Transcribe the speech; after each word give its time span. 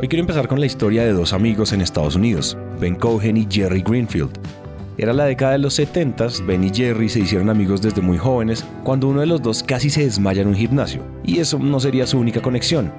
Hoy 0.00 0.06
quiero 0.06 0.20
empezar 0.20 0.46
con 0.46 0.60
la 0.60 0.66
historia 0.66 1.02
de 1.02 1.12
dos 1.12 1.32
amigos 1.32 1.72
en 1.72 1.80
Estados 1.80 2.14
Unidos, 2.14 2.56
Ben 2.78 2.94
Cohen 2.94 3.36
y 3.36 3.48
Jerry 3.50 3.82
Greenfield. 3.82 4.30
Era 4.96 5.12
la 5.12 5.24
década 5.24 5.52
de 5.52 5.58
los 5.58 5.74
70, 5.74 6.28
Ben 6.46 6.62
y 6.62 6.70
Jerry 6.72 7.08
se 7.08 7.18
hicieron 7.18 7.50
amigos 7.50 7.82
desde 7.82 8.00
muy 8.00 8.16
jóvenes, 8.16 8.64
cuando 8.84 9.08
uno 9.08 9.22
de 9.22 9.26
los 9.26 9.42
dos 9.42 9.64
casi 9.64 9.90
se 9.90 10.04
desmaya 10.04 10.42
en 10.42 10.48
un 10.48 10.54
gimnasio, 10.54 11.02
y 11.24 11.40
eso 11.40 11.58
no 11.58 11.80
sería 11.80 12.06
su 12.06 12.16
única 12.16 12.40
conexión. 12.40 12.92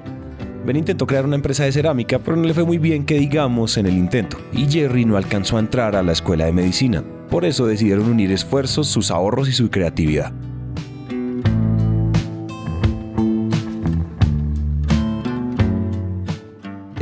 Ben 0.65 0.75
intentó 0.75 1.07
crear 1.07 1.23
una 1.23 1.37
empresa 1.37 1.63
de 1.63 1.71
cerámica, 1.71 2.19
pero 2.19 2.35
no 2.35 2.43
le 2.43 2.53
fue 2.53 2.65
muy 2.65 2.79
bien 2.79 3.05
que 3.05 3.17
digamos 3.17 3.77
en 3.77 3.85
el 3.85 3.95
intento, 3.95 4.35
y 4.51 4.69
Jerry 4.69 5.05
no 5.05 5.15
alcanzó 5.15 5.55
a 5.55 5.61
entrar 5.61 5.95
a 5.95 6.03
la 6.03 6.11
escuela 6.11 6.47
de 6.47 6.51
medicina. 6.51 7.01
Por 7.29 7.45
eso 7.45 7.65
decidieron 7.65 8.09
unir 8.09 8.29
esfuerzos, 8.33 8.87
sus 8.87 9.09
ahorros 9.09 9.47
y 9.47 9.53
su 9.53 9.69
creatividad. 9.69 10.33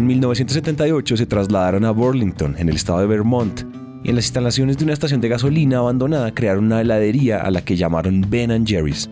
En 0.08 0.12
1978 0.12 1.18
se 1.18 1.26
trasladaron 1.26 1.84
a 1.84 1.92
Burlington, 1.92 2.56
en 2.58 2.70
el 2.70 2.78
estado 2.78 3.02
de 3.02 3.08
Vermont, 3.08 3.64
y 4.06 4.10
en 4.10 4.16
las 4.16 4.24
instalaciones 4.24 4.78
de 4.78 4.86
una 4.86 4.94
estación 4.94 5.20
de 5.20 5.28
gasolina 5.28 5.80
abandonada 5.80 6.34
crearon 6.34 6.68
una 6.68 6.80
heladería 6.80 7.42
a 7.42 7.52
la 7.52 7.66
que 7.66 7.76
llamaron 7.76 8.26
Ben 8.30 8.66
Jerry's. 8.66 9.10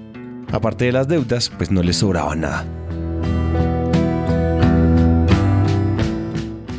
Aparte 0.53 0.85
de 0.85 0.93
las 0.93 1.09
deudas, 1.09 1.51
pues 1.57 1.69
no 1.69 1.83
les 1.83 1.97
sobraba 1.97 2.33
nada. 2.37 2.65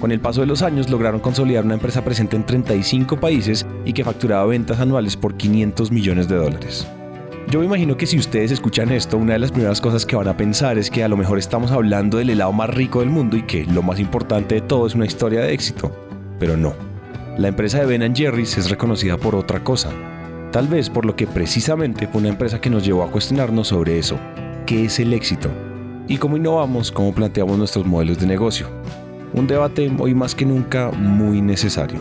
Con 0.01 0.11
el 0.11 0.21
paso 0.21 0.41
de 0.41 0.47
los 0.47 0.63
años 0.63 0.89
lograron 0.89 1.21
consolidar 1.21 1.67
una 1.67 1.75
empresa 1.75 2.03
presente 2.03 2.37
en 2.37 2.47
35 2.47 3.21
países 3.21 3.67
y 3.85 3.93
que 3.93 4.03
facturaba 4.03 4.47
ventas 4.47 4.81
anuales 4.81 5.15
por 5.15 5.37
500 5.37 5.93
millones 5.93 6.27
de 6.27 6.37
dólares. 6.37 6.89
Yo 7.49 7.61
me 7.61 7.67
imagino 7.67 7.97
que 7.97 8.07
si 8.07 8.19
ustedes 8.19 8.51
escuchan 8.51 8.91
esto, 8.91 9.17
una 9.17 9.35
de 9.35 9.39
las 9.39 9.53
primeras 9.53 9.81
cosas 9.81 10.05
que 10.05 10.17
van 10.17 10.27
a 10.27 10.37
pensar 10.37 10.79
es 10.79 10.91
que 10.91 11.05
a 11.05 11.09
lo 11.09 11.17
mejor 11.17 11.39
estamos 11.39 11.71
hablando 11.71 12.19
del 12.19 12.31
helado 12.31 12.53
más 12.53 12.69
rico 12.71 13.01
del 13.01 13.11
mundo 13.11 13.37
y 13.37 13.45
que 13.45 13.65
lo 13.67 13.83
más 13.83 14.01
importante 14.01 14.57
de 14.57 14.61
todo 14.63 14.85
es 14.85 14.97
una 14.97 15.07
historia 15.07 15.43
de 15.43 15.53
éxito. 15.53 15.93
Pero 16.41 16.57
no. 16.57 16.75
La 17.39 17.47
empresa 17.47 17.79
de 17.79 17.87
Ben 17.87 18.17
Jerry's 18.17 18.59
es 18.59 18.69
reconocida 18.69 19.17
por 19.17 19.37
otra 19.37 19.63
cosa. 19.63 19.91
Tal 20.51 20.67
vez 20.67 20.91
por 20.91 21.07
lo 21.07 21.15
que 21.15 21.29
precisamente 21.29 22.09
fue 22.09 22.21
una 22.21 22.31
empresa 22.31 22.61
que 22.61 22.69
nos 22.69 22.85
llevó 22.85 23.05
a 23.05 23.13
cuestionarnos 23.13 23.69
sobre 23.69 23.97
eso. 23.97 24.19
¿Qué 24.67 24.87
es 24.87 24.99
el 24.99 25.13
éxito? 25.13 25.49
Y 26.09 26.17
cómo 26.17 26.37
innovamos, 26.37 26.91
cómo 26.91 27.15
planteamos 27.15 27.59
nuestros 27.59 27.87
modelos 27.87 28.19
de 28.19 28.27
negocio. 28.27 28.67
Un 29.35 29.47
debate 29.47 29.89
hoy 30.01 30.15
más 30.15 30.35
que 30.35 30.47
nunca 30.47 30.91
muy 30.91 31.41
necesario. 31.41 32.01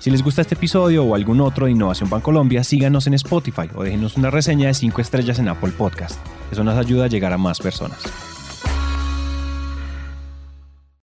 Si 0.00 0.10
les 0.10 0.22
gusta 0.22 0.40
este 0.40 0.54
episodio 0.54 1.04
o 1.04 1.14
algún 1.14 1.42
otro 1.42 1.66
de 1.66 1.72
Innovación 1.72 2.08
Bancolombia, 2.08 2.64
síganos 2.64 3.06
en 3.06 3.12
Spotify 3.12 3.68
o 3.74 3.82
déjenos 3.82 4.16
una 4.16 4.30
reseña 4.30 4.68
de 4.68 4.72
5 4.72 4.98
estrellas 4.98 5.38
en 5.38 5.48
Apple 5.48 5.72
Podcast. 5.76 6.18
Eso 6.50 6.64
nos 6.64 6.78
ayuda 6.78 7.04
a 7.04 7.08
llegar 7.08 7.34
a 7.34 7.36
más 7.36 7.58
personas. 7.58 7.98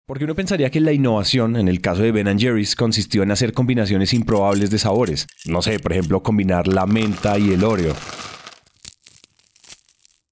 Porque 0.05 0.25
uno 0.25 0.35
pensaría 0.35 0.69
que 0.69 0.79
la 0.79 0.91
innovación, 0.91 1.55
en 1.55 1.69
el 1.69 1.81
caso 1.81 2.03
de 2.03 2.11
Ben 2.11 2.37
Jerry's, 2.37 2.75
consistió 2.75 3.23
en 3.23 3.31
hacer 3.31 3.53
combinaciones 3.53 4.13
improbables 4.13 4.69
de 4.69 4.77
sabores. 4.77 5.25
No 5.45 5.63
sé, 5.63 5.79
por 5.79 5.93
ejemplo, 5.93 6.21
combinar 6.21 6.67
la 6.67 6.85
menta 6.85 7.39
y 7.39 7.51
el 7.51 7.63
Oreo. 7.63 7.95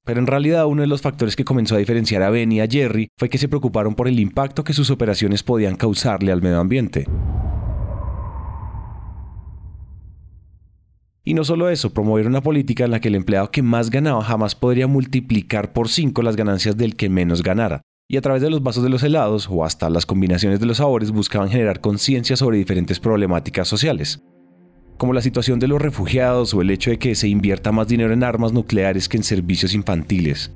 Pero 0.04 0.20
en 0.20 0.28
realidad 0.28 0.68
uno 0.68 0.84
de 0.84 0.88
los 0.88 1.02
factores 1.02 1.36
que 1.36 1.46
comenzó 1.46 1.74
a 1.74 1.80
diferenciar 1.80 2.22
a 2.22 2.30
Ben 2.30 2.52
y 2.52 2.62
a 2.62 2.68
Jerry 2.68 3.08
fue 3.18 3.28
que 3.28 3.40
se 3.40 3.48
preocuparon 3.48 3.96
por 3.96 4.08
el 4.08 4.20
impacto 4.20 4.64
que 4.64 4.74
sus 4.74 4.92
operaciones 4.92 5.42
podían 5.42 5.78
causarle 5.78 6.32
al 6.32 6.44
medio 6.44 6.60
ambiente. 6.60 7.08
Y 11.24 11.36
no 11.36 11.44
solo 11.44 11.70
eso, 11.70 11.94
promover 11.94 12.26
una 12.26 12.42
política 12.42 12.86
en 12.86 12.92
la 12.92 13.00
que 13.00 13.09
el 13.09 13.16
empleado 13.16 13.52
que 13.52 13.62
más 13.62 13.92
ganaba 13.92 14.24
jamás 14.24 14.56
podría 14.56 14.88
multiplicar 14.88 15.72
por 15.72 15.88
5 15.88 16.22
las 16.24 16.36
ganancias 16.36 16.78
del 16.78 16.96
que 16.96 17.09
menos 17.09 17.44
ganara. 17.44 17.82
Y 18.09 18.18
a 18.18 18.22
través 18.22 18.42
de 18.42 18.50
los 18.50 18.64
vasos 18.64 18.84
de 18.84 18.90
los 18.90 19.04
helados 19.04 19.48
o 19.50 19.64
hasta 19.64 19.90
las 19.90 20.06
combinaciones 20.06 20.60
de 20.60 20.66
los 20.66 20.78
sabores 20.78 21.12
buscaban 21.12 21.50
generar 21.50 21.80
conciencia 21.80 22.36
sobre 22.36 22.58
diferentes 22.58 23.00
problemáticas 23.00 23.68
sociales, 23.68 24.24
como 24.98 25.14
la 25.14 25.22
situación 25.22 25.60
de 25.60 25.68
los 25.68 25.81
refugiados 25.81 26.54
o 26.54 26.62
el 26.62 26.72
hecho 26.72 26.90
de 26.90 27.00
que 27.00 27.16
se 27.16 27.28
invierta 27.28 27.72
más 27.72 27.88
dinero 27.88 28.14
en 28.14 28.24
armas 28.24 28.52
nucleares 28.52 29.08
que 29.08 29.18
en 29.18 29.24
servicios 29.24 29.74
infantiles. 29.74 30.52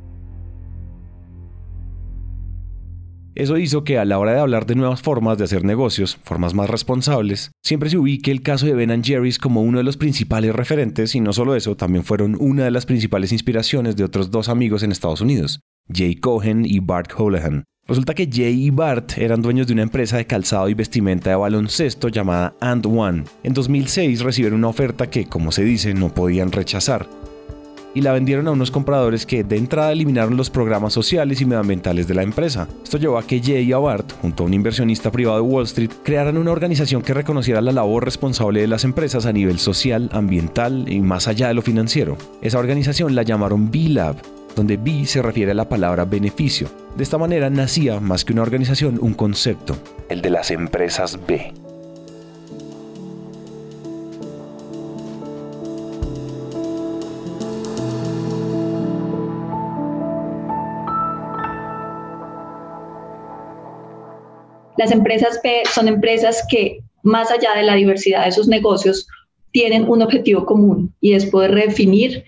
Eso 3.36 3.58
hizo 3.58 3.84
que 3.84 4.00
a 4.00 4.06
la 4.06 4.18
hora 4.18 4.32
de 4.32 4.40
hablar 4.40 4.66
de 4.66 4.76
nuevas 4.76 5.02
formas 5.02 5.38
de 5.38 5.44
hacer 5.44 5.66
negocios, 5.66 6.18
formas 6.24 6.54
más 6.54 6.70
responsables, 6.70 7.52
siempre 7.62 7.90
se 7.90 7.98
ubique 7.98 8.32
el 8.32 8.42
caso 8.42 8.66
de 8.66 8.74
Ben 8.74 9.04
Jerry's 9.04 9.40
como 9.40 9.62
uno 9.62 9.78
de 9.78 9.84
los 9.84 9.98
principales 9.98 10.56
referentes 10.56 11.16
y 11.16 11.20
no 11.20 11.34
solo 11.34 11.54
eso, 11.54 11.76
también 11.76 12.06
fueron 12.06 12.38
una 12.40 12.64
de 12.64 12.72
las 12.72 12.86
principales 12.86 13.34
inspiraciones 13.34 13.98
de 13.98 14.06
otros 14.06 14.32
dos 14.32 14.48
amigos 14.48 14.84
en 14.84 14.94
Estados 14.94 15.20
Unidos, 15.20 15.60
Jay 15.94 16.16
Cohen 16.16 16.66
y 16.66 16.80
Bart 16.80 17.12
Holohan. 17.18 17.66
Resulta 17.86 18.14
que 18.14 18.30
Jay 18.32 18.68
y 18.68 18.70
Bart 18.70 19.18
eran 19.18 19.42
dueños 19.42 19.68
de 19.68 19.74
una 19.74 19.84
empresa 19.84 20.16
de 20.16 20.26
calzado 20.26 20.70
y 20.70 20.74
vestimenta 20.74 21.30
de 21.30 21.36
baloncesto 21.36 22.08
llamada 22.08 22.56
And 22.62 22.86
One. 22.86 23.26
En 23.44 23.54
2006 23.54 24.22
recibieron 24.22 24.60
una 24.60 24.70
oferta 24.70 25.10
que, 25.10 25.26
como 25.26 25.52
se 25.52 25.66
dice, 25.66 25.94
no 25.94 26.14
podían 26.14 26.54
rechazar 26.54 27.06
y 27.96 28.02
la 28.02 28.12
vendieron 28.12 28.48
a 28.48 28.52
unos 28.52 28.70
compradores 28.70 29.26
que 29.26 29.44
de 29.44 29.58
entrada 29.58 29.92
eliminaron 29.92 30.38
los 30.38 30.52
programas 30.52 30.94
sociales 30.94 31.42
y 31.42 31.46
medioambientales 31.46 32.08
de 32.08 32.14
la 32.14 32.22
empresa. 32.22 32.68
Esto 32.84 32.98
llevó 32.98 33.18
a 33.18 33.26
que 33.26 33.42
Jay 33.42 33.68
y 33.68 33.74
Bart, 33.74 34.12
junto 34.22 34.44
a 34.44 34.46
un 34.46 34.54
inversionista 34.54 35.12
privado 35.12 35.38
de 35.38 35.44
Wall 35.44 35.64
Street, 35.64 35.92
crearan 36.04 36.38
una 36.38 36.52
organización 36.52 37.02
que 37.02 37.14
reconociera 37.14 37.62
la 37.62 37.72
labor 37.72 38.06
responsable 38.06 38.62
de 38.62 38.68
las 38.68 38.84
empresas 38.84 39.26
a 39.26 39.34
nivel 39.34 39.58
social, 39.58 40.10
ambiental 40.12 40.86
y 40.88 41.00
más 41.00 41.28
allá 41.28 41.48
de 41.48 41.54
lo 41.56 41.62
financiero. 41.62 42.18
Esa 42.42 42.60
organización 42.60 43.16
la 43.16 43.24
llamaron 43.24 43.72
B-Lab, 43.72 44.18
donde 44.56 44.78
B 44.78 45.06
se 45.06 45.22
refiere 45.22 45.52
a 45.52 45.56
la 45.56 45.70
palabra 45.70 46.06
beneficio. 46.06 46.68
De 46.98 47.04
esta 47.04 47.18
manera 47.18 47.50
nacía, 47.50 48.00
más 48.00 48.26
que 48.26 48.34
una 48.34 48.42
organización, 48.42 49.00
un 49.02 49.14
concepto, 49.14 49.78
el 50.10 50.22
de 50.22 50.30
las 50.30 50.52
empresas 50.52 51.20
B. 51.26 51.65
Las 64.78 64.92
empresas 64.92 65.40
P 65.40 65.64
son 65.74 65.88
empresas 65.88 66.44
que, 66.50 66.80
más 67.04 67.32
allá 67.32 67.56
de 67.56 67.64
la 67.64 67.76
diversidad 67.76 68.26
de 68.26 68.32
sus 68.32 68.48
negocios, 68.48 69.08
tienen 69.52 69.90
un 69.90 70.02
objetivo 70.02 70.46
común 70.46 70.94
y 71.00 71.14
es 71.14 71.26
poder 71.26 71.52
redefinir 71.52 72.26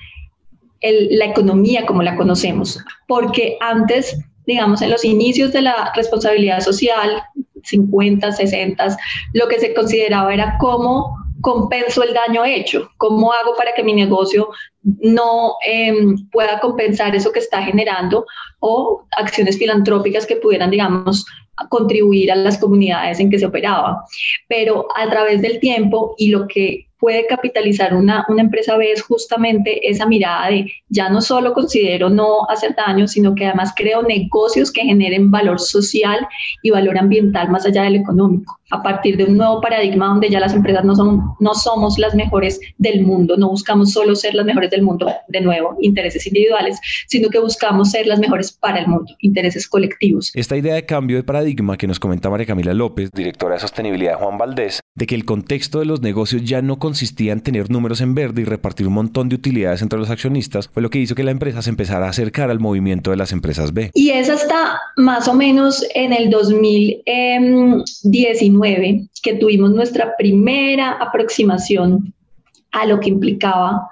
la 0.81 1.25
economía 1.25 1.85
como 1.85 2.03
la 2.03 2.15
conocemos. 2.15 2.79
Porque 3.07 3.57
antes, 3.59 4.17
digamos, 4.45 4.81
en 4.81 4.91
los 4.91 5.03
inicios 5.03 5.51
de 5.51 5.61
la 5.61 5.91
responsabilidad 5.95 6.61
social, 6.61 7.21
50, 7.63 8.31
60, 8.31 8.97
lo 9.33 9.47
que 9.47 9.59
se 9.59 9.73
consideraba 9.73 10.33
era 10.33 10.57
cómo 10.59 11.17
compenso 11.41 12.03
el 12.03 12.13
daño 12.13 12.45
hecho, 12.45 12.89
cómo 12.97 13.31
hago 13.31 13.55
para 13.55 13.73
que 13.73 13.83
mi 13.83 13.93
negocio 13.93 14.49
no 14.83 15.55
em, 15.65 16.15
pueda 16.31 16.59
compensar 16.59 17.15
eso 17.15 17.31
que 17.31 17.39
está 17.39 17.61
generando 17.61 18.25
o 18.59 19.05
acciones 19.17 19.57
filantrópicas 19.57 20.25
que 20.25 20.37
pudieran, 20.37 20.71
digamos, 20.71 21.25
contribuir 21.69 22.31
a 22.31 22.35
las 22.35 22.57
comunidades 22.57 23.19
en 23.19 23.29
que 23.29 23.39
se 23.39 23.45
operaba. 23.45 24.03
Pero 24.47 24.87
a 24.95 25.09
través 25.09 25.41
del 25.41 25.59
tiempo 25.59 26.15
y 26.17 26.29
lo 26.29 26.47
que 26.47 26.86
puede 26.99 27.25
capitalizar 27.27 27.93
una, 27.93 28.25
una 28.29 28.41
empresa 28.41 28.77
B 28.77 28.91
es 28.91 29.01
justamente 29.01 29.89
esa 29.89 30.05
mirada 30.05 30.49
de 30.49 30.71
ya 30.89 31.09
no 31.09 31.21
solo 31.21 31.53
considero 31.53 32.09
no 32.09 32.47
hacer 32.49 32.75
daño, 32.75 33.07
sino 33.07 33.35
que 33.35 33.45
además 33.45 33.73
creo 33.75 34.01
negocios 34.03 34.71
que 34.71 34.81
generen 34.81 35.31
valor 35.31 35.59
social 35.59 36.27
y 36.61 36.69
valor 36.69 36.97
ambiental 36.97 37.49
más 37.49 37.65
allá 37.65 37.83
del 37.83 37.95
económico 37.95 38.57
a 38.69 38.83
partir 38.83 39.17
de 39.17 39.25
un 39.25 39.37
nuevo 39.37 39.61
paradigma 39.61 40.07
donde 40.07 40.29
ya 40.29 40.39
las 40.39 40.53
empresas 40.53 40.83
no, 40.83 40.95
son, 40.95 41.21
no 41.39 41.53
somos 41.53 41.97
las 41.97 42.15
mejores 42.15 42.59
del 42.77 43.01
mundo, 43.01 43.37
no 43.37 43.49
buscamos 43.49 43.93
solo 43.93 44.15
ser 44.15 44.35
las 44.35 44.45
mejores 44.45 44.69
del 44.71 44.81
mundo, 44.81 45.09
de 45.27 45.41
nuevo, 45.41 45.77
intereses 45.81 46.25
individuales, 46.27 46.79
sino 47.07 47.29
que 47.29 47.39
buscamos 47.39 47.91
ser 47.91 48.07
las 48.07 48.19
mejores 48.19 48.51
para 48.51 48.79
el 48.79 48.87
mundo, 48.87 49.15
intereses 49.21 49.67
colectivos. 49.67 50.31
Esta 50.33 50.57
idea 50.57 50.75
de 50.75 50.85
cambio 50.85 51.17
de 51.17 51.23
paradigma 51.23 51.77
que 51.77 51.87
nos 51.87 51.99
comenta 51.99 52.29
María 52.29 52.45
Camila 52.45 52.73
López, 52.73 53.11
directora 53.11 53.55
de 53.55 53.61
sostenibilidad 53.61 54.13
de 54.13 54.17
Juan 54.17 54.37
Valdés, 54.37 54.81
de 54.95 55.05
que 55.05 55.15
el 55.15 55.25
contexto 55.25 55.79
de 55.79 55.85
los 55.85 56.01
negocios 56.01 56.43
ya 56.43 56.61
no 56.61 56.79
consistía 56.87 57.33
en 57.33 57.41
tener 57.41 57.69
números 57.69 57.99
en 57.99 58.15
verde 58.15 58.43
y 58.43 58.45
repartir 58.45 58.87
un 58.87 58.93
montón 58.93 59.27
de 59.27 59.35
utilidades 59.35 59.81
entre 59.81 59.99
los 59.99 60.09
accionistas, 60.09 60.69
fue 60.69 60.81
lo 60.81 60.89
que 60.89 60.99
hizo 60.99 61.15
que 61.15 61.25
la 61.25 61.31
empresa 61.31 61.61
se 61.61 61.69
empezara 61.69 62.05
a 62.05 62.11
acercar 62.11 62.49
al 62.49 62.61
movimiento 62.61 63.11
de 63.11 63.17
las 63.17 63.33
empresas 63.33 63.73
B. 63.73 63.91
Y 63.93 64.11
es 64.11 64.29
hasta 64.29 64.79
más 64.95 65.27
o 65.27 65.33
menos 65.33 65.85
en 65.95 66.13
el 66.13 66.29
2019 66.29 69.09
que 69.21 69.33
tuvimos 69.33 69.71
nuestra 69.71 70.15
primera 70.17 70.93
aproximación 70.93 72.13
a 72.71 72.85
lo 72.85 73.01
que 73.01 73.09
implicaba 73.09 73.89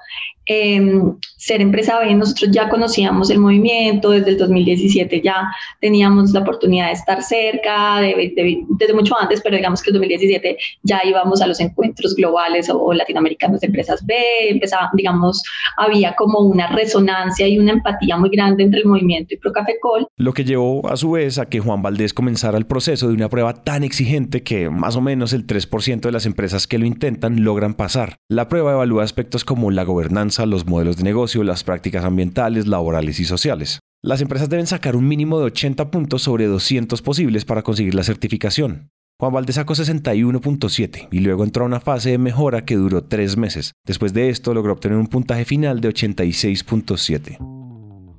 Em, 0.47 1.15
ser 1.38 1.62
empresa 1.62 2.00
B, 2.00 2.13
nosotros 2.15 2.50
ya 2.51 2.69
conocíamos 2.69 3.30
el 3.30 3.39
movimiento, 3.39 4.12
desde 4.12 4.31
el 4.31 4.38
2017 4.38 5.21
ya 5.21 5.47
teníamos 5.80 6.31
la 6.31 6.42
oportunidad 6.42 6.88
de 6.88 6.94
estar 6.94 7.21
cerca, 7.21 8.00
desde 8.01 8.94
mucho 8.94 9.15
antes, 9.19 9.42
pero 9.42 9.56
digamos 9.56 9.81
que 9.81 9.89
el 9.89 9.94
2017 9.94 10.57
ya 10.83 11.01
íbamos 11.03 11.42
a 11.42 11.47
los 11.47 11.59
encuentros 11.59 12.15
globales 12.15 12.69
o, 12.69 12.94
latinoamericanos 12.94 13.62
de 13.62 13.68
empresas 13.68 14.06
B, 14.06 14.15
empezaba, 14.50 14.89
digamos, 14.94 15.44
había 15.77 16.15
como 16.15 16.39
una 16.39 16.68
resonancia 16.68 17.47
y 17.47 17.59
una 17.59 17.74
empatía 17.74 18.18
muy 18.18 18.30
grande 18.30 18.63
entre 18.63 18.81
el 18.81 18.86
movimiento 18.86 19.33
y 19.33 19.38
Procafecol. 19.38 20.07
Lo 20.18 20.33
que 20.33 20.45
llevó 20.45 20.88
a 20.89 20.97
su 20.97 21.12
vez 21.12 21.38
a 21.38 21.47
que 21.47 21.59
Juan 21.59 21.81
Valdés 21.81 22.13
comenzara 22.13 22.57
el 22.57 22.65
proceso 22.65 23.07
de 23.07 23.13
una 23.13 23.30
prueba 23.30 23.53
tan 23.63 23.83
exigente 23.83 24.44
que 24.44 24.69
más 24.69 24.95
o 24.95 25.01
menos 25.01 25.33
el 25.33 25.45
3% 25.45 26.01
de 26.01 26.12
las 26.12 26.25
empresas 26.25 26.68
que 26.68 26.77
lo 26.77 26.86
intentan 26.86 27.44
logran 27.44 27.74
pasar. 27.74 28.18
La 28.30 28.47
prueba 28.47 28.74
evalúa 28.74 29.03
aspectos 29.03 29.45
como 29.45 29.71
la 29.71 29.83
gobernanza, 29.83 30.35
los 30.46 30.66
modelos 30.66 30.98
de 30.98 31.04
negocio, 31.04 31.44
las 31.44 31.64
prácticas 31.64 32.04
ambientales, 32.04 32.68
laborales 32.68 33.20
y 33.22 33.26
sociales. 33.26 33.80
Las 34.02 34.22
empresas 34.22 34.50
deben 34.50 34.68
sacar 34.68 34.96
un 34.96 35.08
mínimo 35.08 35.40
de 35.40 35.46
80 35.46 35.90
puntos 35.90 36.24
sobre 36.24 36.46
200 36.46 37.02
posibles 37.02 37.46
para 37.46 37.64
conseguir 37.64 37.96
la 37.96 38.04
certificación. 38.04 38.90
Juan 39.18 39.32
Valdez 39.32 39.56
sacó 39.56 39.74
61.7 39.74 41.08
y 41.10 41.20
luego 41.20 41.46
entró 41.46 41.64
a 41.64 41.68
una 41.68 41.80
fase 41.80 42.12
de 42.12 42.18
mejora 42.18 42.66
que 42.66 42.76
duró 42.76 43.06
tres 43.06 43.38
meses. 43.38 43.72
Después 43.86 44.14
de 44.14 44.28
esto 44.30 44.54
logró 44.54 44.74
obtener 44.74 44.98
un 44.98 45.08
puntaje 45.08 45.46
final 45.46 45.80
de 45.80 45.90
86.7. 45.90 47.38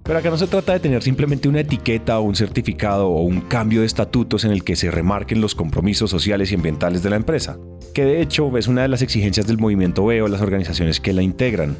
Pero 0.06 0.20
acá 0.20 0.30
no 0.30 0.38
se 0.38 0.46
trata 0.46 0.72
de 0.72 0.80
tener 0.80 1.02
simplemente 1.02 1.48
una 1.48 1.60
etiqueta 1.60 2.18
o 2.18 2.22
un 2.22 2.36
certificado 2.36 3.08
o 3.08 3.22
un 3.22 3.40
cambio 3.40 3.80
de 3.80 3.86
estatutos 3.86 4.44
en 4.44 4.52
el 4.52 4.62
que 4.62 4.76
se 4.76 4.90
remarquen 4.90 5.40
los 5.40 5.56
compromisos 5.56 6.10
sociales 6.10 6.52
y 6.52 6.54
ambientales 6.54 7.02
de 7.02 7.10
la 7.10 7.16
empresa, 7.16 7.58
que 7.92 8.04
de 8.04 8.22
hecho 8.22 8.56
es 8.56 8.68
una 8.68 8.82
de 8.82 8.88
las 8.88 9.02
exigencias 9.02 9.48
del 9.48 9.58
movimiento 9.58 10.06
B 10.06 10.22
o 10.22 10.28
las 10.28 10.40
organizaciones 10.40 11.00
que 11.00 11.12
la 11.12 11.22
integran. 11.22 11.76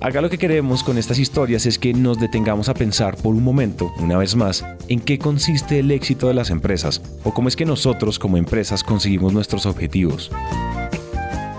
Acá 0.00 0.20
lo 0.20 0.28
que 0.28 0.38
queremos 0.38 0.84
con 0.84 0.98
estas 0.98 1.18
historias 1.18 1.64
es 1.64 1.78
que 1.78 1.94
nos 1.94 2.20
detengamos 2.20 2.68
a 2.68 2.74
pensar 2.74 3.16
por 3.16 3.34
un 3.34 3.42
momento, 3.42 3.92
una 3.98 4.18
vez 4.18 4.36
más, 4.36 4.64
en 4.88 5.00
qué 5.00 5.18
consiste 5.18 5.78
el 5.78 5.90
éxito 5.90 6.28
de 6.28 6.34
las 6.34 6.50
empresas 6.50 7.00
o 7.24 7.32
cómo 7.32 7.48
es 7.48 7.56
que 7.56 7.64
nosotros 7.64 8.18
como 8.18 8.36
empresas 8.36 8.84
conseguimos 8.84 9.32
nuestros 9.32 9.64
objetivos. 9.64 10.30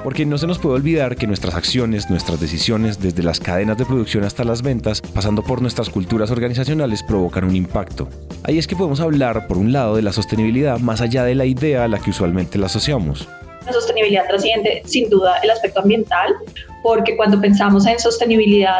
Porque 0.04 0.26
no 0.26 0.38
se 0.38 0.48
nos 0.48 0.60
puede 0.60 0.76
olvidar 0.76 1.18
que 1.18 1.28
nuestras 1.28 1.56
acciones, 1.56 2.10
nuestras 2.10 2.40
decisiones, 2.40 3.00
desde 3.00 3.24
las 3.24 3.40
cadenas 3.40 3.78
de 3.78 3.86
producción 3.86 4.24
hasta 4.24 4.46
las 4.46 4.62
ventas, 4.62 5.02
pasando 5.02 5.44
por 5.44 5.62
nuestras 5.62 5.90
culturas 5.90 6.32
organizacionales, 6.32 7.04
provocan 7.04 7.44
un 7.44 7.56
impacto. 7.56 8.08
Ahí 8.44 8.58
es 8.58 8.68
que 8.68 8.76
podemos 8.76 9.02
hablar, 9.02 9.48
por 9.48 9.58
un 9.58 9.74
lado, 9.74 9.96
de 9.96 10.04
la 10.04 10.14
sostenibilidad 10.14 10.80
más 10.80 11.02
allá 11.02 11.26
de 11.26 11.36
la 11.36 11.46
idea 11.46 11.84
a 11.84 11.88
la 11.90 12.00
que 12.00 12.12
usualmente 12.12 12.58
la 12.58 12.68
asociamos. 12.68 13.28
La 13.68 13.74
sostenibilidad 13.74 14.28
trasciende 14.28 14.82
sin 14.86 15.10
duda 15.10 15.38
el 15.44 15.52
aspecto 15.52 15.82
ambiental, 15.82 16.36
porque 16.84 17.16
cuando 17.18 17.40
pensamos 17.40 17.86
en 17.86 18.00
sostenibilidad 18.00 18.80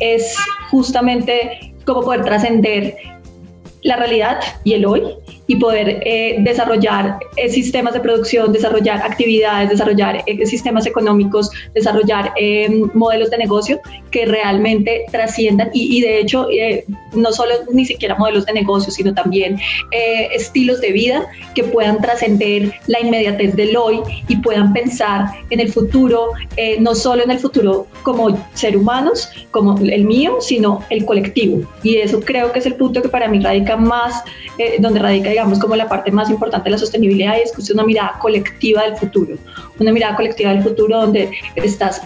es 0.00 0.34
justamente 0.70 1.74
cómo 1.84 2.00
poder 2.00 2.24
trascender 2.24 2.96
la 3.82 3.96
realidad 3.96 4.40
y 4.64 4.72
el 4.72 4.86
hoy 4.86 5.02
y 5.52 5.56
poder 5.56 6.00
eh, 6.06 6.36
desarrollar 6.38 7.18
eh, 7.36 7.50
sistemas 7.50 7.92
de 7.92 8.00
producción, 8.00 8.54
desarrollar 8.54 9.02
actividades, 9.02 9.68
desarrollar 9.68 10.24
eh, 10.26 10.46
sistemas 10.46 10.86
económicos, 10.86 11.50
desarrollar 11.74 12.32
modelos 12.94 13.28
de 13.28 13.36
negocio 13.36 13.78
que 14.10 14.24
realmente 14.24 15.04
trasciendan 15.10 15.68
y, 15.74 15.98
y 15.98 16.00
de 16.00 16.20
hecho 16.20 16.48
no 17.14 17.32
solo 17.32 17.52
ni 17.70 17.84
siquiera 17.84 18.14
modelos 18.14 18.46
de 18.46 18.54
negocio, 18.54 18.90
sino 18.90 19.12
también 19.12 19.58
estilos 20.32 20.80
de 20.80 20.92
vida 20.92 21.26
que 21.54 21.64
puedan 21.64 22.00
trascender 22.00 22.72
la 22.86 23.00
inmediatez 23.00 23.54
del 23.54 23.76
hoy 23.76 24.00
y 24.28 24.36
puedan 24.36 24.72
pensar 24.72 25.26
en 25.50 25.60
el 25.60 25.70
futuro, 25.70 26.30
no 26.80 26.94
solo 26.94 27.22
en 27.22 27.30
el 27.30 27.38
futuro 27.38 27.86
como 28.02 28.38
ser 28.54 28.76
humanos, 28.76 29.30
como 29.50 29.78
el 29.78 30.04
mío, 30.04 30.38
sino 30.40 30.84
el 30.90 31.04
colectivo. 31.04 31.62
Y 31.82 31.96
eso 31.96 32.20
creo 32.20 32.52
que 32.52 32.60
es 32.60 32.66
el 32.66 32.74
punto 32.74 33.02
que 33.02 33.08
para 33.08 33.28
mí 33.28 33.40
radica 33.40 33.76
más, 33.76 34.22
donde 34.80 35.00
radica 35.00 35.30
digamos, 35.30 35.41
como 35.60 35.76
la 35.76 35.88
parte 35.88 36.10
más 36.10 36.30
importante 36.30 36.64
de 36.64 36.70
la 36.72 36.78
sostenibilidad 36.78 37.36
y 37.36 37.42
es 37.42 37.52
que 37.52 37.62
es 37.62 37.70
una 37.70 37.84
mirada 37.84 38.18
colectiva 38.20 38.82
del 38.84 38.96
futuro, 38.96 39.36
una 39.78 39.92
mirada 39.92 40.16
colectiva 40.16 40.52
del 40.52 40.62
futuro 40.62 41.00
donde 41.00 41.30
estás 41.56 42.02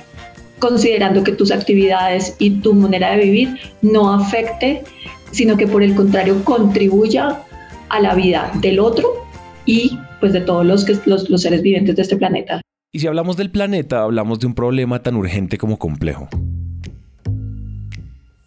considerando 0.59 1.23
que 1.23 1.33
tus 1.33 1.51
actividades 1.51 2.35
y 2.39 2.51
tu 2.61 2.75
manera 2.75 3.13
de 3.13 3.25
vivir 3.25 3.61
no 3.83 4.13
afecte, 4.13 4.83
sino 5.31 5.57
que 5.57 5.67
por 5.67 5.83
el 5.83 5.95
contrario 5.95 6.43
contribuya 6.45 7.43
a 7.89 8.01
la 8.01 8.15
vida 8.15 8.51
del 8.61 8.81
otro 8.81 9.27
y 9.65 9.99
pues 10.21 10.33
de 10.33 10.41
todos 10.41 10.65
los, 10.65 10.85
que, 10.85 10.97
los, 11.05 11.29
los 11.29 11.43
seres 11.43 11.63
vivientes 11.63 11.97
de 11.97 12.03
este 12.03 12.17
planeta. 12.17 12.61
Y 12.93 13.01
si 13.01 13.07
hablamos 13.07 13.37
del 13.37 13.51
planeta, 13.51 14.03
hablamos 14.03 14.41
de 14.41 14.47
un 14.47 14.55
problema 14.55 15.03
tan 15.03 15.17
urgente 15.17 15.59
como 15.59 15.79
complejo. 15.79 16.29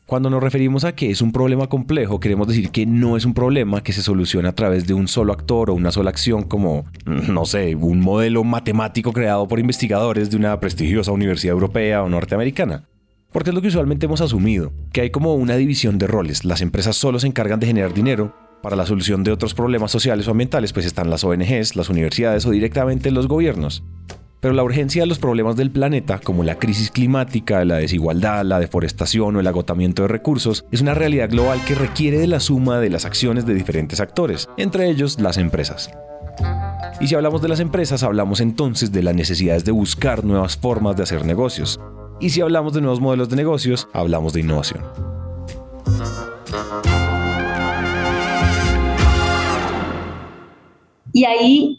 Cuando 0.10 0.32
nos 0.32 0.42
referimos 0.42 0.86
a 0.86 0.96
que 0.96 1.12
es 1.12 1.22
un 1.22 1.32
problema 1.32 1.68
complejo, 1.68 2.20
queremos 2.20 2.48
decir 2.48 2.72
que 2.72 2.88
no 2.88 3.16
es 3.16 3.26
un 3.26 3.36
problema 3.36 3.84
que 3.84 3.94
se 3.94 4.02
soluciona 4.02 4.50
a 4.50 4.56
través 4.56 4.88
de 4.88 4.96
un 4.96 5.08
solo 5.08 5.32
actor 5.32 5.70
o 5.70 5.76
una 5.76 5.92
sola 5.92 6.10
acción 6.10 6.46
como, 6.46 6.86
mm, 7.06 7.32
no 7.32 7.46
sé, 7.46 7.76
un 7.76 8.00
modelo 8.00 8.44
matemático 8.44 9.14
creado 9.14 9.48
por 9.48 9.60
investigadores 9.60 10.32
de 10.32 10.38
una 10.38 10.60
prestigiosa 10.60 11.12
universidad 11.12 11.54
europea 11.54 12.02
o 12.02 12.10
norteamericana. 12.10 12.86
Porque 13.32 13.52
es 13.52 13.54
lo 13.54 13.62
que 13.62 13.68
usualmente 13.68 14.08
hemos 14.08 14.22
asumido, 14.22 14.74
que 14.92 15.02
hay 15.02 15.12
como 15.12 15.36
una 15.36 15.58
división 15.58 16.00
de 16.00 16.08
roles. 16.08 16.44
Las 16.44 16.62
empresas 16.62 16.96
solo 16.96 17.20
se 17.20 17.28
encargan 17.28 17.60
de 17.60 17.68
generar 17.68 17.94
dinero, 17.94 18.34
para 18.64 18.76
la 18.76 18.88
solución 18.88 19.24
de 19.24 19.32
otros 19.32 19.54
problemas 19.54 19.92
sociales 19.92 20.28
o 20.28 20.32
ambientales 20.32 20.74
pues 20.74 20.88
están 20.88 21.12
las 21.12 21.24
ONGs, 21.24 21.76
las 21.76 21.90
universidades 21.90 22.48
o 22.48 22.50
directamente 22.50 23.12
los 23.12 23.28
gobiernos. 23.28 23.84
Pero 24.40 24.54
la 24.54 24.64
urgencia 24.64 25.02
de 25.02 25.08
los 25.08 25.20
problemas 25.20 25.58
del 25.58 25.70
planeta, 25.70 26.20
como 26.20 26.44
la 26.44 26.60
crisis 26.60 26.92
climática, 26.92 27.66
la 27.66 27.76
desigualdad, 27.76 28.46
la 28.46 28.60
deforestación 28.60 29.36
o 29.36 29.40
el 29.42 29.48
agotamiento 29.48 30.04
de 30.04 30.08
recursos, 30.08 30.66
es 30.72 30.80
una 30.80 30.94
realidad 30.94 31.30
global 31.30 31.60
que 31.66 31.76
requiere 31.76 32.20
de 32.20 32.28
la 32.28 32.40
suma 32.40 32.80
de 32.80 32.90
las 32.90 33.04
acciones 33.04 33.46
de 33.46 33.54
diferentes 33.54 34.00
actores, 34.00 34.48
entre 34.56 34.90
ellos 34.90 35.20
las 35.20 35.38
empresas. 35.38 35.92
Y 37.02 37.08
si 37.08 37.16
hablamos 37.16 37.42
de 37.42 37.50
las 37.50 37.60
empresas, 37.60 38.02
hablamos 38.02 38.40
entonces 38.40 38.94
de 38.94 39.04
las 39.04 39.14
necesidades 39.14 39.66
de 39.66 39.72
buscar 39.72 40.24
nuevas 40.24 40.56
formas 40.56 40.96
de 40.96 41.04
hacer 41.04 41.26
negocios. 41.26 41.78
Y 42.22 42.30
si 42.30 42.40
hablamos 42.40 42.74
de 42.74 42.80
nuevos 42.82 43.02
modelos 43.02 43.30
de 43.30 43.36
negocios, 43.36 43.90
hablamos 43.94 44.32
de 44.32 44.40
innovación. 44.40 44.84
Y 51.12 51.26
ahí 51.26 51.79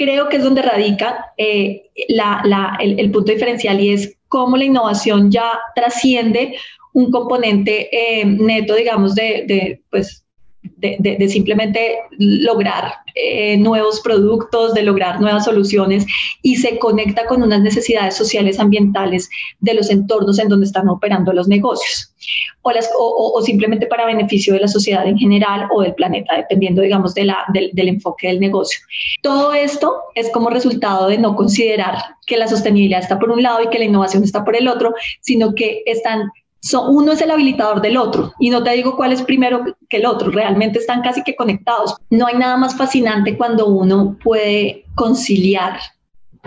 creo 0.00 0.30
que 0.30 0.38
es 0.38 0.42
donde 0.42 0.62
radica 0.62 1.34
eh, 1.36 1.90
el, 1.94 3.10
punto 3.10 3.32
diferencial 3.32 3.78
y 3.80 3.90
es 3.90 4.16
cómo 4.28 4.56
la 4.56 4.64
innovación 4.64 5.30
ya 5.30 5.60
trasciende 5.74 6.56
un 6.94 7.10
componente 7.10 7.90
eh, 7.92 8.24
neto, 8.24 8.74
digamos, 8.76 9.14
de, 9.14 9.82
pues, 9.90 10.24
de, 10.80 11.28
simplemente 11.28 11.98
lograr 12.18 12.92
eh, 13.14 13.56
nuevos 13.56 14.00
productos, 14.00 14.74
de 14.74 14.82
lograr 14.82 15.20
nuevas 15.20 15.44
soluciones 15.44 16.06
y 16.42 16.56
se 16.56 16.78
conecta 16.78 17.26
con 17.26 17.42
unas 17.42 17.60
necesidades 17.60 18.16
sociales 18.16 18.58
ambientales 18.58 19.28
de 19.60 19.74
los 19.74 19.90
entornos 19.90 20.38
en 20.38 20.48
donde 20.48 20.66
están 20.66 20.88
operando 20.88 21.32
los 21.32 21.48
negocios 21.48 22.10
o, 22.62 23.42
simplemente 23.42 23.86
para 23.86 24.06
beneficio 24.06 24.54
de 24.54 24.60
la 24.60 24.68
sociedad 24.68 25.06
en 25.06 25.18
general 25.18 25.68
o 25.72 25.82
del 25.82 25.94
planeta, 25.94 26.36
dependiendo, 26.36 26.82
digamos, 26.82 27.14
del 27.14 27.30
enfoque 27.74 28.28
del 28.28 28.40
negocio. 28.40 28.80
Todo 29.22 29.54
esto 29.54 29.94
es 30.14 30.30
como 30.30 30.50
resultado 30.50 31.08
de 31.08 31.18
no 31.18 31.36
considerar 31.36 31.96
que 32.26 32.36
la 32.36 32.46
sostenibilidad 32.46 33.00
está 33.00 33.18
por 33.18 33.30
un 33.30 33.42
lado 33.42 33.62
y 33.62 33.68
que 33.68 33.78
la 33.78 33.86
innovación 33.86 34.24
está 34.24 34.44
por 34.44 34.56
el 34.56 34.68
otro, 34.68 34.94
sino 35.20 35.54
que 35.54 35.82
están 35.86 36.30
uno 36.88 37.12
es 37.12 37.22
el 37.22 37.30
habilitador 37.30 37.80
del 37.80 37.96
otro 37.96 38.34
y 38.38 38.50
no 38.50 38.62
te 38.62 38.70
digo 38.72 38.96
cuál 38.96 39.12
es 39.12 39.22
primero 39.22 39.62
que 39.88 39.96
el 39.96 40.06
otro, 40.06 40.30
realmente 40.30 40.78
están 40.78 41.02
casi 41.02 41.22
que 41.22 41.36
conectados. 41.36 41.96
No 42.10 42.26
hay 42.26 42.36
nada 42.36 42.56
más 42.56 42.76
fascinante 42.76 43.36
cuando 43.36 43.66
uno 43.66 44.16
puede 44.22 44.84
conciliar 44.94 45.78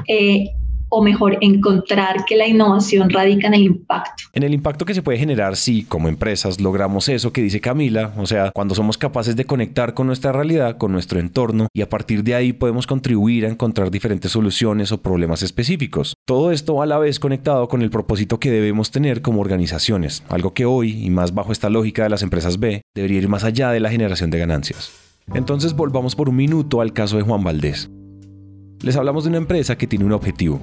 eh, 0.07 0.51
o 0.95 1.01
mejor, 1.01 1.37
encontrar 1.41 2.23
que 2.25 2.35
la 2.35 2.47
innovación 2.47 3.09
radica 3.09 3.47
en 3.47 3.55
el 3.55 3.63
impacto. 3.63 4.25
En 4.33 4.43
el 4.43 4.53
impacto 4.53 4.85
que 4.85 4.93
se 4.93 5.01
puede 5.01 5.17
generar 5.17 5.55
si 5.55 5.83
como 5.83 6.07
empresas 6.07 6.61
logramos 6.61 7.09
eso 7.09 7.33
que 7.33 7.41
dice 7.41 7.59
Camila, 7.61 8.13
o 8.17 8.27
sea, 8.27 8.51
cuando 8.51 8.75
somos 8.75 8.99
capaces 8.99 9.35
de 9.35 9.45
conectar 9.45 9.95
con 9.95 10.05
nuestra 10.05 10.31
realidad, 10.31 10.77
con 10.77 10.91
nuestro 10.91 11.19
entorno 11.19 11.67
y 11.73 11.81
a 11.81 11.89
partir 11.89 12.23
de 12.23 12.35
ahí 12.35 12.53
podemos 12.53 12.85
contribuir 12.85 13.45
a 13.45 13.49
encontrar 13.49 13.89
diferentes 13.89 14.31
soluciones 14.31 14.91
o 14.91 15.01
problemas 15.01 15.41
específicos. 15.41 16.13
Todo 16.25 16.51
esto 16.51 16.81
a 16.83 16.85
la 16.85 16.99
vez 16.99 17.19
conectado 17.19 17.67
con 17.67 17.81
el 17.81 17.89
propósito 17.89 18.39
que 18.39 18.51
debemos 18.51 18.91
tener 18.91 19.23
como 19.23 19.41
organizaciones, 19.41 20.23
algo 20.29 20.53
que 20.53 20.65
hoy, 20.65 21.03
y 21.03 21.09
más 21.09 21.33
bajo 21.33 21.51
esta 21.51 21.71
lógica 21.71 22.03
de 22.03 22.09
las 22.09 22.21
empresas 22.21 22.59
B, 22.59 22.83
debería 22.93 23.17
ir 23.17 23.29
más 23.29 23.43
allá 23.43 23.71
de 23.71 23.79
la 23.79 23.89
generación 23.89 24.29
de 24.29 24.39
ganancias. 24.39 24.91
Entonces 25.33 25.73
volvamos 25.73 26.15
por 26.15 26.29
un 26.29 26.35
minuto 26.35 26.81
al 26.81 26.93
caso 26.93 27.17
de 27.17 27.23
Juan 27.23 27.43
Valdés. 27.43 27.89
Les 28.81 28.97
hablamos 28.97 29.23
de 29.23 29.29
una 29.29 29.37
empresa 29.37 29.77
que 29.77 29.87
tiene 29.87 30.03
un 30.03 30.11
objetivo, 30.11 30.59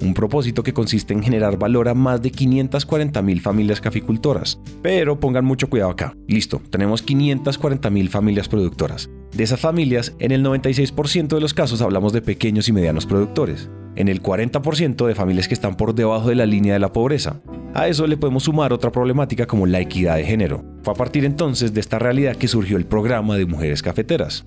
un 0.00 0.14
propósito 0.14 0.62
que 0.62 0.72
consiste 0.72 1.12
en 1.12 1.22
generar 1.22 1.58
valor 1.58 1.88
a 1.88 1.94
más 1.94 2.22
de 2.22 2.30
540 2.30 3.22
mil 3.22 3.40
familias 3.40 3.80
caficultoras. 3.80 4.60
Pero 4.82 5.20
pongan 5.20 5.44
mucho 5.44 5.68
cuidado 5.68 5.90
acá. 5.90 6.14
Listo, 6.26 6.60
tenemos 6.70 7.02
540 7.02 7.90
mil 7.90 8.08
familias 8.08 8.48
productoras. 8.48 9.10
De 9.34 9.44
esas 9.44 9.60
familias, 9.60 10.14
en 10.18 10.32
el 10.32 10.44
96% 10.44 11.28
de 11.28 11.40
los 11.40 11.54
casos 11.54 11.82
hablamos 11.82 12.12
de 12.12 12.22
pequeños 12.22 12.68
y 12.68 12.72
medianos 12.72 13.06
productores. 13.06 13.70
En 13.96 14.08
el 14.08 14.22
40% 14.22 15.06
de 15.06 15.14
familias 15.14 15.48
que 15.48 15.54
están 15.54 15.76
por 15.76 15.94
debajo 15.94 16.28
de 16.28 16.34
la 16.34 16.46
línea 16.46 16.72
de 16.72 16.80
la 16.80 16.92
pobreza. 16.92 17.40
A 17.74 17.86
eso 17.86 18.06
le 18.06 18.16
podemos 18.16 18.44
sumar 18.44 18.72
otra 18.72 18.90
problemática 18.90 19.46
como 19.46 19.66
la 19.66 19.80
equidad 19.80 20.16
de 20.16 20.24
género. 20.24 20.64
Fue 20.82 20.94
a 20.94 20.96
partir 20.96 21.24
entonces 21.24 21.72
de 21.72 21.80
esta 21.80 21.98
realidad 21.98 22.36
que 22.36 22.48
surgió 22.48 22.76
el 22.76 22.86
programa 22.86 23.36
de 23.36 23.46
mujeres 23.46 23.82
cafeteras. 23.82 24.44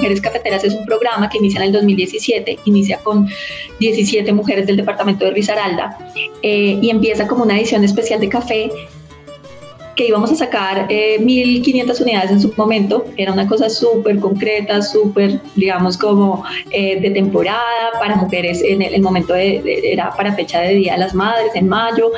Mujeres 0.00 0.22
Cafeteras 0.22 0.64
es 0.64 0.72
un 0.72 0.86
programa 0.86 1.28
que 1.28 1.36
inicia 1.36 1.58
en 1.58 1.66
el 1.66 1.72
2017, 1.72 2.60
inicia 2.64 2.96
con 3.00 3.28
17 3.80 4.32
mujeres 4.32 4.66
del 4.66 4.78
departamento 4.78 5.26
de 5.26 5.32
Risaralda 5.32 5.98
eh, 6.42 6.78
y 6.80 6.88
empieza 6.88 7.26
como 7.26 7.44
una 7.44 7.58
edición 7.58 7.84
especial 7.84 8.18
de 8.18 8.30
café 8.30 8.70
que 9.96 10.08
íbamos 10.08 10.32
a 10.32 10.36
sacar 10.36 10.88
1.500 10.88 10.88
eh, 10.88 12.02
unidades 12.02 12.30
en 12.30 12.40
su 12.40 12.50
momento. 12.56 13.04
Era 13.18 13.30
una 13.30 13.46
cosa 13.46 13.68
súper 13.68 14.18
concreta, 14.20 14.80
súper, 14.80 15.38
digamos, 15.54 15.98
como 15.98 16.44
eh, 16.70 16.98
de 16.98 17.10
temporada 17.10 17.90
para 17.98 18.16
mujeres. 18.16 18.62
En 18.62 18.80
el, 18.80 19.02
momento 19.02 19.34
era 19.34 20.16
para 20.16 20.32
fecha 20.34 20.60
de 20.60 20.76
Día 20.76 20.94
de 20.94 21.00
las 21.00 21.12
Madres, 21.12 21.50
en 21.54 21.68
mayo. 21.68 22.12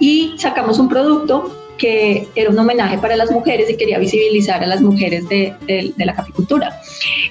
Y 0.00 0.34
sacamos 0.38 0.80
un 0.80 0.88
producto 0.88 1.67
que 1.78 2.28
era 2.34 2.50
un 2.50 2.58
homenaje 2.58 2.98
para 2.98 3.16
las 3.16 3.30
mujeres 3.30 3.70
y 3.70 3.76
quería 3.76 3.98
visibilizar 3.98 4.62
a 4.62 4.66
las 4.66 4.80
mujeres 4.80 5.28
de, 5.28 5.54
la 5.96 6.14
capicultura. 6.14 6.80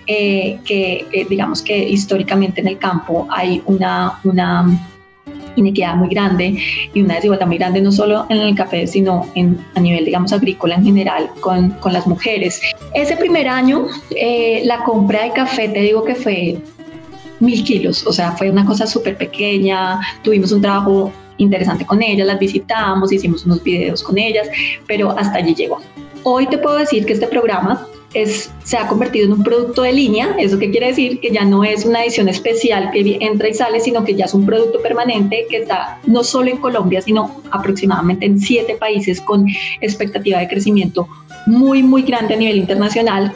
Eh, 0.08 0.60
que 0.66 1.06
eh, 1.12 1.28
digamos 1.30 1.62
que 1.62 1.78
históricamente 1.78 2.62
en 2.62 2.68
el 2.68 2.78
campo 2.78 3.28
hay 3.30 3.62
una, 3.66 4.20
una 4.24 4.66
inequidad 5.58 5.96
muy 5.96 6.10
grande 6.10 6.58
y 6.94 7.02
una 7.02 7.16
desigualdad 7.16 7.48
muy 7.48 7.58
grande, 7.58 7.82
no 7.82 7.92
solo 7.92 8.26
en 8.30 8.38
el 8.38 8.56
café, 8.56 8.88
sino 8.88 9.30
en, 9.36 9.60
a 9.76 9.80
nivel, 9.80 10.06
digamos, 10.06 10.32
agrícola 10.32 10.76
en 10.76 10.86
general 10.86 11.30
con, 11.42 11.72
con 11.72 11.94
las 11.94 12.08
mujeres. 12.08 12.62
Ese 12.94 13.18
primer 13.18 13.48
año, 13.48 13.88
eh, 14.16 14.62
la 14.66 14.84
compra 14.84 15.24
de 15.24 15.32
café, 15.32 15.68
te 15.70 15.82
digo 15.82 16.04
que 16.04 16.16
fue 16.16 16.58
mil 17.40 17.64
kilos, 17.64 18.06
o 18.08 18.14
sea, 18.14 18.32
fue 18.32 18.50
una 18.50 18.66
cosa 18.66 18.88
súper 18.88 19.18
pequeña, 19.18 20.00
tuvimos 20.24 20.52
un 20.52 20.62
trabajo 20.62 21.12
interesante 21.38 21.86
con 21.86 22.02
ellas, 22.02 22.28
las 22.28 22.40
visitamos, 22.40 23.12
hicimos 23.12 23.46
unos 23.46 23.64
videos 23.64 24.04
con 24.04 24.18
ellas, 24.18 24.48
pero 24.88 25.12
hasta 25.18 25.38
allí 25.38 25.54
llegó. 25.56 25.80
Hoy 26.24 26.48
te 26.48 26.58
puedo 26.58 26.78
decir 26.78 27.06
que 27.06 27.14
este 27.14 27.28
programa 27.28 27.88
es, 28.14 28.52
se 28.64 28.78
ha 28.78 28.88
convertido 28.88 29.26
en 29.26 29.34
un 29.34 29.44
producto 29.44 29.84
de 29.84 29.94
línea, 29.94 30.36
eso 30.40 30.58
que 30.58 30.72
quiere 30.72 30.88
decir 30.88 31.20
que 31.20 31.32
ya 31.32 31.44
no 31.44 31.64
es 31.64 31.86
una 31.86 32.04
edición 32.04 32.30
especial 32.30 32.92
que 32.92 33.18
entra 33.22 33.50
y 33.50 33.54
sale, 33.54 33.80
sino 33.80 34.04
que 34.04 34.16
ya 34.16 34.26
es 34.26 34.34
un 34.34 34.46
producto 34.46 34.82
permanente 34.82 35.46
que 35.50 35.58
está 35.58 36.00
no 36.06 36.24
solo 36.24 36.50
en 36.50 36.58
Colombia, 36.58 37.02
sino 37.02 37.42
aproximadamente 37.52 38.26
en 38.26 38.40
siete 38.40 38.76
países 38.76 39.22
con 39.22 39.48
expectativa 39.82 40.40
de 40.40 40.48
crecimiento 40.48 41.08
muy, 41.46 41.84
muy 41.84 42.02
grande 42.02 42.34
a 42.34 42.38
nivel 42.38 42.58
internacional 42.58 43.34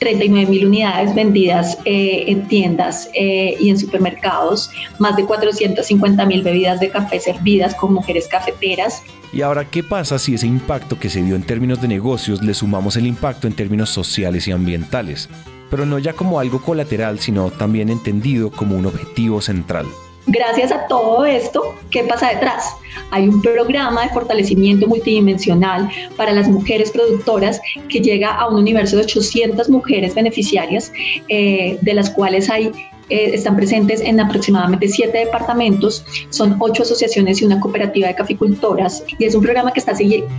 39 0.00 0.50
mil 0.50 0.66
unidades 0.66 1.14
vendidas 1.14 1.78
eh, 1.84 2.24
en 2.26 2.48
tiendas 2.48 3.08
eh, 3.14 3.56
y 3.60 3.70
en 3.70 3.78
supermercados, 3.78 4.70
más 4.98 5.14
de 5.16 5.24
450 5.24 6.26
mil 6.26 6.42
bebidas 6.42 6.80
de 6.80 6.88
café 6.88 7.20
servidas 7.20 7.74
con 7.74 7.92
mujeres 7.92 8.26
cafeteras. 8.26 9.02
¿Y 9.32 9.42
ahora 9.42 9.70
qué 9.70 9.84
pasa 9.84 10.18
si 10.18 10.34
ese 10.34 10.46
impacto 10.46 10.98
que 10.98 11.10
se 11.10 11.22
dio 11.22 11.36
en 11.36 11.42
términos 11.42 11.80
de 11.80 11.88
negocios 11.88 12.42
le 12.42 12.54
sumamos 12.54 12.96
el 12.96 13.06
impacto 13.06 13.46
en 13.46 13.52
términos 13.52 13.90
sociales 13.90 14.48
y 14.48 14.52
ambientales? 14.52 15.28
Pero 15.70 15.86
no 15.86 15.98
ya 15.98 16.14
como 16.14 16.40
algo 16.40 16.60
colateral, 16.60 17.20
sino 17.20 17.50
también 17.50 17.90
entendido 17.90 18.50
como 18.50 18.76
un 18.76 18.86
objetivo 18.86 19.40
central. 19.40 19.86
Gracias 20.32 20.70
a 20.70 20.86
todo 20.86 21.24
esto, 21.24 21.74
¿qué 21.90 22.04
pasa 22.04 22.28
detrás? 22.28 22.76
Hay 23.10 23.26
un 23.26 23.42
programa 23.42 24.02
de 24.02 24.10
fortalecimiento 24.10 24.86
multidimensional 24.86 25.90
para 26.16 26.30
las 26.30 26.48
mujeres 26.48 26.92
productoras 26.92 27.60
que 27.88 27.98
llega 27.98 28.36
a 28.36 28.48
un 28.48 28.60
universo 28.60 28.96
de 28.96 29.02
800 29.02 29.68
mujeres 29.68 30.14
beneficiarias, 30.14 30.92
eh, 31.28 31.78
de 31.82 31.94
las 31.94 32.10
cuales 32.10 32.48
hay 32.48 32.70
eh, 33.08 33.34
están 33.34 33.56
presentes 33.56 34.00
en 34.02 34.20
aproximadamente 34.20 34.86
siete 34.86 35.18
departamentos, 35.18 36.04
son 36.28 36.54
ocho 36.60 36.84
asociaciones 36.84 37.42
y 37.42 37.44
una 37.44 37.58
cooperativa 37.58 38.06
de 38.06 38.14
caficultoras 38.14 39.02
y 39.18 39.24
es 39.24 39.34
un 39.34 39.42
programa 39.42 39.72
que 39.72 39.80
está 39.80 39.94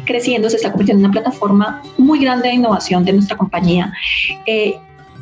creciendo, 0.06 0.50
se 0.50 0.56
está 0.56 0.72
convirtiendo 0.72 1.02
en 1.02 1.12
una 1.12 1.22
plataforma 1.22 1.84
muy 1.98 2.20
grande 2.20 2.48
de 2.48 2.56
innovación 2.56 3.04
de 3.04 3.12
nuestra 3.12 3.36
compañía. 3.36 3.92
Eh, 4.46 4.78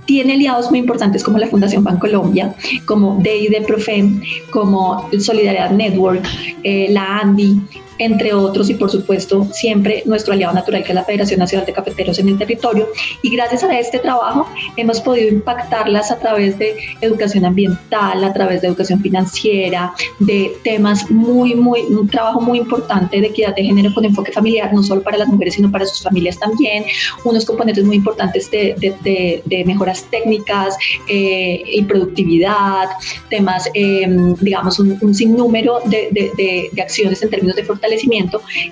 tiene 0.09 0.33
aliados 0.33 0.71
muy 0.71 0.79
importantes 0.79 1.23
como 1.23 1.37
la 1.37 1.45
Fundación 1.45 1.83
Bancolombia, 1.83 2.55
como 2.85 3.21
DID 3.21 3.63
Profem, 3.67 4.19
como 4.49 5.07
Solidaridad 5.19 5.69
Network, 5.69 6.25
eh, 6.63 6.87
la 6.89 7.19
ANDI, 7.19 7.61
entre 7.99 8.33
otros, 8.33 8.69
y 8.69 8.73
por 8.73 8.89
supuesto 8.89 9.47
siempre 9.51 10.01
nuestro 10.05 10.33
aliado 10.33 10.53
natural 10.53 10.83
que 10.83 10.89
es 10.89 10.95
la 10.95 11.03
Federación 11.03 11.39
Nacional 11.39 11.65
de 11.65 11.73
Cafeteros 11.73 12.17
en 12.17 12.29
el 12.29 12.37
territorio. 12.37 12.87
Y 13.21 13.29
gracias 13.29 13.63
a 13.63 13.77
este 13.77 13.99
trabajo 13.99 14.47
hemos 14.77 15.01
podido 15.01 15.29
impactarlas 15.29 16.09
a 16.09 16.17
través 16.17 16.57
de 16.57 16.75
educación 17.01 17.45
ambiental, 17.45 18.23
a 18.23 18.33
través 18.33 18.61
de 18.61 18.69
educación 18.69 19.01
financiera, 19.01 19.93
de 20.19 20.53
temas 20.63 21.11
muy, 21.11 21.55
muy, 21.55 21.81
un 21.81 22.07
trabajo 22.07 22.39
muy 22.39 22.57
importante 22.59 23.19
de 23.19 23.27
equidad 23.27 23.55
de 23.55 23.63
género 23.65 23.93
con 23.93 24.05
enfoque 24.05 24.31
familiar, 24.31 24.73
no 24.73 24.81
solo 24.81 25.03
para 25.03 25.17
las 25.17 25.27
mujeres, 25.27 25.55
sino 25.55 25.69
para 25.69 25.85
sus 25.85 26.01
familias 26.01 26.39
también, 26.39 26.85
unos 27.25 27.45
componentes 27.45 27.83
muy 27.83 27.97
importantes 27.97 28.49
de, 28.49 28.75
de, 28.79 29.43
de, 29.45 29.65
mejoras 29.65 30.03
técnicas 30.09 30.75
eh, 31.07 31.61
y 31.65 31.83
productividad, 31.83 32.87
temas, 33.29 33.69
eh, 33.73 34.07
digamos, 34.39 34.79
un, 34.79 34.97
un 35.01 35.13
sinnúmero 35.13 35.81
de, 35.85 36.69
acciones 36.81 37.21
en 37.21 37.29
términos 37.29 37.57
de 37.57 37.63
fortalecimiento 37.63 37.88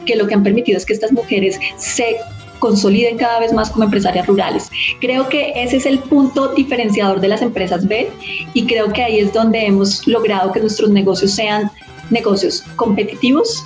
que 0.05 0.15
lo 0.15 0.27
que 0.27 0.33
han 0.33 0.43
permitido 0.43 0.77
es 0.77 0.86
que 0.86 0.93
estas 0.93 1.12
mujeres 1.12 1.59
se 1.77 2.17
consoliden 2.59 3.17
cada 3.17 3.39
vez 3.39 3.53
más 3.53 3.69
como 3.69 3.86
empresarias 3.86 4.27
rurales. 4.27 4.69
Creo 5.00 5.29
que 5.29 5.53
ese 5.55 5.77
es 5.77 5.86
el 5.86 6.00
punto 6.00 6.53
diferenciador 6.53 7.19
de 7.19 7.27
las 7.27 7.41
empresas 7.41 7.88
B 7.88 8.09
y 8.53 8.65
creo 8.65 8.91
que 8.91 9.03
ahí 9.03 9.19
es 9.19 9.33
donde 9.33 9.65
hemos 9.65 10.07
logrado 10.07 10.51
que 10.51 10.59
nuestros 10.59 10.89
negocios 10.89 11.31
sean 11.31 11.71
negocios 12.09 12.63
competitivos, 12.75 13.63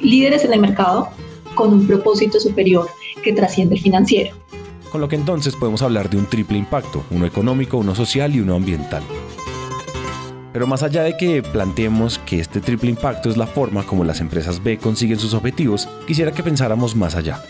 líderes 0.00 0.44
en 0.44 0.52
el 0.52 0.60
mercado, 0.60 1.08
con 1.54 1.72
un 1.72 1.86
propósito 1.86 2.40
superior 2.40 2.88
que 3.22 3.32
trasciende 3.32 3.76
el 3.76 3.80
financiero. 3.80 4.36
Con 4.90 5.00
lo 5.00 5.08
que 5.08 5.16
entonces 5.16 5.56
podemos 5.56 5.82
hablar 5.82 6.08
de 6.08 6.16
un 6.16 6.26
triple 6.26 6.58
impacto, 6.58 7.04
uno 7.10 7.26
económico, 7.26 7.78
uno 7.78 7.94
social 7.94 8.34
y 8.34 8.40
uno 8.40 8.54
ambiental. 8.54 9.02
Pero 10.54 10.68
más 10.68 10.84
allá 10.84 11.02
de 11.02 11.16
que 11.16 11.42
planteemos 11.42 12.20
que 12.20 12.38
este 12.38 12.60
triple 12.60 12.88
impacto 12.88 13.28
es 13.28 13.36
la 13.36 13.48
forma 13.48 13.82
como 13.82 14.04
las 14.04 14.20
empresas 14.20 14.62
B 14.62 14.78
consiguen 14.78 15.18
sus 15.18 15.34
objetivos, 15.34 15.88
quisiera 16.06 16.30
que 16.30 16.44
pensáramos 16.44 16.94
más 16.94 17.16
allá. 17.16 17.42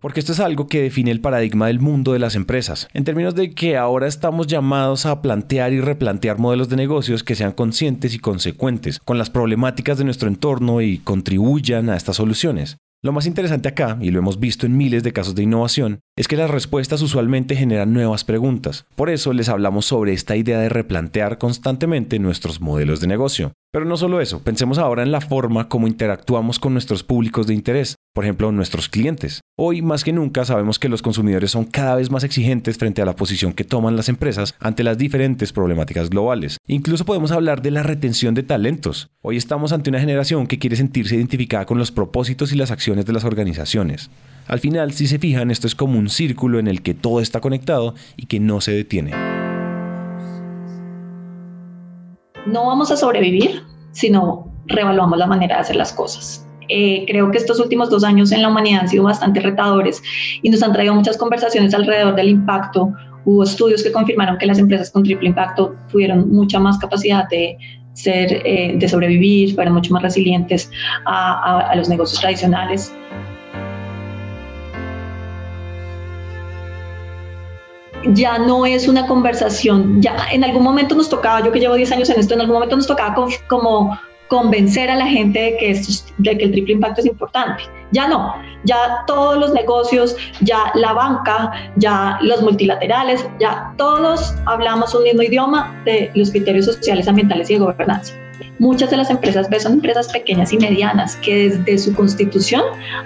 Porque 0.00 0.20
esto 0.20 0.32
es 0.32 0.40
algo 0.40 0.68
que 0.68 0.82
define 0.82 1.10
el 1.10 1.20
paradigma 1.20 1.66
del 1.66 1.80
mundo 1.80 2.12
de 2.12 2.18
las 2.18 2.34
empresas, 2.34 2.88
en 2.92 3.04
términos 3.04 3.34
de 3.34 3.52
que 3.52 3.76
ahora 3.76 4.06
estamos 4.06 4.46
llamados 4.46 5.06
a 5.06 5.22
plantear 5.22 5.72
y 5.72 5.80
replantear 5.80 6.38
modelos 6.38 6.68
de 6.68 6.76
negocios 6.76 7.24
que 7.24 7.34
sean 7.34 7.52
conscientes 7.52 8.14
y 8.14 8.18
consecuentes 8.18 9.00
con 9.04 9.18
las 9.18 9.30
problemáticas 9.30 9.98
de 9.98 10.04
nuestro 10.04 10.28
entorno 10.28 10.80
y 10.80 10.98
contribuyan 10.98 11.90
a 11.90 11.96
estas 11.96 12.16
soluciones. 12.16 12.78
Lo 13.00 13.12
más 13.12 13.26
interesante 13.26 13.68
acá, 13.68 13.96
y 14.00 14.10
lo 14.10 14.18
hemos 14.18 14.40
visto 14.40 14.66
en 14.66 14.76
miles 14.76 15.04
de 15.04 15.12
casos 15.12 15.36
de 15.36 15.44
innovación, 15.44 16.00
es 16.16 16.26
que 16.26 16.36
las 16.36 16.50
respuestas 16.50 17.00
usualmente 17.00 17.54
generan 17.54 17.92
nuevas 17.92 18.24
preguntas. 18.24 18.86
Por 18.96 19.08
eso 19.08 19.32
les 19.32 19.48
hablamos 19.48 19.86
sobre 19.86 20.12
esta 20.12 20.34
idea 20.34 20.58
de 20.58 20.68
replantear 20.68 21.38
constantemente 21.38 22.18
nuestros 22.18 22.60
modelos 22.60 23.00
de 23.00 23.06
negocio. 23.06 23.52
Pero 23.70 23.84
no 23.84 23.98
solo 23.98 24.22
eso, 24.22 24.40
pensemos 24.40 24.78
ahora 24.78 25.02
en 25.02 25.12
la 25.12 25.20
forma 25.20 25.68
como 25.68 25.86
interactuamos 25.86 26.58
con 26.58 26.72
nuestros 26.72 27.02
públicos 27.02 27.46
de 27.46 27.52
interés, 27.52 27.96
por 28.14 28.24
ejemplo, 28.24 28.50
nuestros 28.50 28.88
clientes. 28.88 29.42
Hoy 29.58 29.82
más 29.82 30.04
que 30.04 30.12
nunca 30.14 30.46
sabemos 30.46 30.78
que 30.78 30.88
los 30.88 31.02
consumidores 31.02 31.50
son 31.50 31.66
cada 31.66 31.96
vez 31.96 32.10
más 32.10 32.24
exigentes 32.24 32.78
frente 32.78 33.02
a 33.02 33.04
la 33.04 33.14
posición 33.14 33.52
que 33.52 33.64
toman 33.64 33.94
las 33.94 34.08
empresas 34.08 34.54
ante 34.58 34.84
las 34.84 34.96
diferentes 34.96 35.52
problemáticas 35.52 36.08
globales. 36.08 36.56
Incluso 36.66 37.04
podemos 37.04 37.30
hablar 37.30 37.60
de 37.60 37.70
la 37.70 37.82
retención 37.82 38.34
de 38.34 38.42
talentos. 38.42 39.10
Hoy 39.20 39.36
estamos 39.36 39.72
ante 39.72 39.90
una 39.90 40.00
generación 40.00 40.46
que 40.46 40.58
quiere 40.58 40.76
sentirse 40.76 41.16
identificada 41.16 41.66
con 41.66 41.76
los 41.76 41.92
propósitos 41.92 42.52
y 42.52 42.56
las 42.56 42.70
acciones 42.70 43.04
de 43.04 43.12
las 43.12 43.24
organizaciones. 43.24 44.08
Al 44.46 44.60
final, 44.60 44.92
si 44.92 45.06
se 45.06 45.18
fijan, 45.18 45.50
esto 45.50 45.66
es 45.66 45.74
como 45.74 45.98
un 45.98 46.08
círculo 46.08 46.58
en 46.58 46.68
el 46.68 46.80
que 46.80 46.94
todo 46.94 47.20
está 47.20 47.42
conectado 47.42 47.94
y 48.16 48.26
que 48.26 48.40
no 48.40 48.62
se 48.62 48.72
detiene. 48.72 49.37
No 52.52 52.66
vamos 52.66 52.90
a 52.90 52.96
sobrevivir 52.96 53.62
si 53.92 54.10
no 54.10 54.52
revaluamos 54.66 55.18
la 55.18 55.26
manera 55.26 55.56
de 55.56 55.60
hacer 55.62 55.76
las 55.76 55.92
cosas. 55.92 56.44
Eh, 56.68 57.04
creo 57.06 57.30
que 57.30 57.38
estos 57.38 57.60
últimos 57.60 57.88
dos 57.88 58.04
años 58.04 58.30
en 58.30 58.42
la 58.42 58.48
humanidad 58.48 58.82
han 58.82 58.88
sido 58.88 59.04
bastante 59.04 59.40
retadores 59.40 60.02
y 60.42 60.50
nos 60.50 60.62
han 60.62 60.72
traído 60.72 60.94
muchas 60.94 61.16
conversaciones 61.16 61.72
alrededor 61.72 62.14
del 62.14 62.28
impacto. 62.28 62.92
Hubo 63.24 63.42
estudios 63.42 63.82
que 63.82 63.90
confirmaron 63.90 64.36
que 64.38 64.46
las 64.46 64.58
empresas 64.58 64.90
con 64.90 65.02
triple 65.02 65.28
impacto 65.28 65.74
tuvieron 65.90 66.30
mucha 66.30 66.58
más 66.58 66.78
capacidad 66.78 67.28
de 67.28 67.56
ser, 67.94 68.42
eh, 68.44 68.74
de 68.76 68.88
sobrevivir, 68.88 69.54
fueron 69.54 69.74
mucho 69.74 69.92
más 69.92 70.02
resilientes 70.02 70.70
a 71.06 71.72
los 71.74 71.88
negocios 71.88 72.20
tradicionales. 72.20 72.92
Ya 78.06 78.38
no 78.38 78.66
es 78.66 78.88
una 78.88 79.06
conversación, 79.06 80.00
ya 80.00 80.16
en 80.32 80.44
algún 80.44 80.62
momento 80.62 80.94
nos 80.94 81.08
tocaba, 81.08 81.44
yo 81.44 81.52
que 81.52 81.60
llevo 81.60 81.74
10 81.74 81.92
años 81.92 82.10
en 82.10 82.20
esto, 82.20 82.34
en 82.34 82.40
algún 82.40 82.54
momento 82.54 82.76
nos 82.76 82.86
tocaba 82.86 83.14
como 83.48 83.98
convencer 84.28 84.90
a 84.90 84.96
la 84.96 85.06
gente 85.06 85.40
de 85.40 85.56
que, 85.56 85.80
de 86.18 86.38
que 86.38 86.44
el 86.44 86.52
triple 86.52 86.74
impacto 86.74 87.00
es 87.00 87.06
importante. 87.06 87.62
Ya 87.92 88.08
no, 88.08 88.34
ya 88.64 89.04
todos 89.06 89.38
los 89.38 89.52
negocios, 89.52 90.16
ya 90.40 90.70
la 90.74 90.92
banca, 90.92 91.52
ya 91.76 92.18
los 92.22 92.42
multilaterales, 92.42 93.26
ya 93.40 93.72
todos 93.76 94.34
hablamos 94.46 94.94
un 94.94 95.04
mismo 95.04 95.22
idioma 95.22 95.74
de 95.84 96.10
los 96.14 96.30
criterios 96.30 96.66
sociales, 96.66 97.08
ambientales 97.08 97.50
y 97.50 97.54
de 97.54 97.60
gobernanza. 97.60 98.14
Muchas 98.58 98.90
de 98.90 98.96
las 98.96 99.10
empresas 99.10 99.48
B 99.48 99.60
son 99.60 99.74
empresas 99.74 100.08
pequeñas 100.08 100.52
y 100.52 100.58
medianas 100.58 101.16
que 101.16 101.50
desde 101.50 101.78
su 101.78 101.94
constitución 101.94 102.62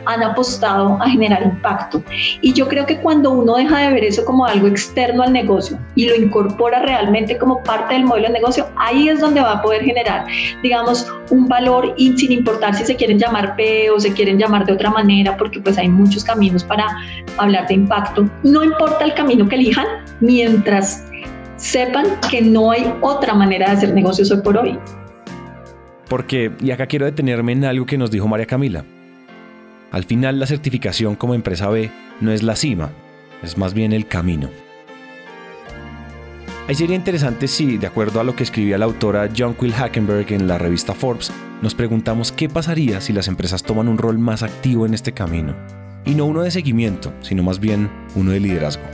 han 0.07 0.23
apostado 0.23 0.99
a 1.01 1.09
generar 1.09 1.43
impacto. 1.43 2.03
Y 2.41 2.53
yo 2.55 2.67
creo 2.69 2.87
que 2.87 2.99
cuando 2.99 3.31
uno 3.31 3.57
deja 3.57 3.79
de 3.81 3.93
ver 3.93 4.05
eso 4.05 4.25
como 4.25 4.47
algo 4.47 4.67
externo 4.67 5.23
al 5.23 5.33
negocio 5.33 5.79
y 5.95 6.07
lo 6.07 6.15
incorpora 6.15 6.81
realmente 6.81 7.37
como 7.37 7.63
parte 7.63 7.95
del 7.95 8.05
modelo 8.05 8.29
de 8.29 8.35
negocio, 8.35 8.67
ahí 8.77 9.09
es 9.09 9.21
donde 9.21 9.43
va 9.43 9.53
a 9.53 9.63
poder 9.63 9.83
generar, 9.83 10.25
digamos, 10.63 11.07
un 11.33 11.49
valor 11.49 11.95
y 11.97 12.17
sin 12.17 12.31
importar 12.31 12.75
si 12.75 12.85
se 12.85 12.95
quieren 12.95 13.19
llamar 13.19 13.57
P 13.57 13.91
o 13.91 13.99
se 13.99 14.13
quieren 14.13 14.39
llamar 14.39 14.67
de 14.67 14.75
otra 14.75 14.91
manera, 14.91 15.37
porque 15.37 15.61
pues 15.61 15.79
hay 15.79 15.89
muchos 15.89 16.25
caminos 16.25 16.63
para 16.63 16.87
hablar 17.39 17.67
de 17.69 17.75
impacto. 17.75 18.29
No 18.43 18.63
importa 18.63 19.05
el 19.05 19.15
camino 19.15 19.49
que 19.49 19.57
elijan, 19.57 19.87
mientras 20.21 21.05
sepan 21.57 22.07
que 22.31 22.43
no 22.43 22.71
hay 22.71 22.93
otra 23.01 23.35
manera 23.35 23.71
de 23.71 23.73
hacer 23.73 23.95
negocios 23.95 24.31
hoy 24.31 24.43
por 24.43 24.59
hoy. 24.59 24.79
Porque, 26.09 26.53
y 26.61 26.71
acá 26.71 26.87
quiero 26.87 27.07
detenerme 27.07 27.53
en 27.53 27.65
algo 27.65 27.87
que 27.87 27.97
nos 27.97 28.11
dijo 28.11 28.29
María 28.29 28.47
Camila. 28.47 28.85
Al 29.91 30.05
final 30.05 30.39
la 30.39 30.47
certificación 30.47 31.15
como 31.15 31.35
empresa 31.35 31.69
B 31.69 31.91
no 32.21 32.31
es 32.31 32.43
la 32.43 32.57
cima, 32.57 32.91
es 33.43 33.57
más 33.57 33.73
bien 33.73 33.93
el 33.93 34.07
camino. 34.07 34.51
Ahí 36.69 36.77
sería 36.77 36.95
interesante 36.95 37.49
si, 37.49 37.77
de 37.77 37.89
acuerdo 37.89 38.21
a 38.21 38.25
lo 38.25 38.37
que 38.37 38.45
escribía 38.45 38.79
la 38.79 38.85
autora 38.85 39.29
John 39.37 39.55
Quill 39.55 39.75
Hackenberg 39.75 40.33
en 40.33 40.47
la 40.47 40.59
revista 40.59 40.95
Forbes, 40.95 41.33
nos 41.61 41.75
preguntamos 41.75 42.31
qué 42.31 42.49
pasaría 42.49 43.01
si 43.01 43.13
las 43.13 43.27
empresas 43.27 43.65
toman 43.65 43.89
un 43.89 43.99
rol 43.99 44.19
más 44.19 44.45
activo 44.45 44.87
en 44.87 44.95
este 44.95 45.13
camino. 45.13 45.57
Y 46.05 46.15
no 46.15 46.25
uno 46.25 46.43
de 46.43 46.53
seguimiento, 46.53 47.13
sino 47.21 47.43
más 47.43 47.59
bien 47.59 47.91
uno 48.15 48.31
de 48.31 48.41
liderazgo. 48.41 48.85